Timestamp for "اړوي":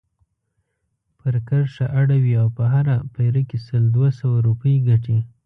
1.99-2.33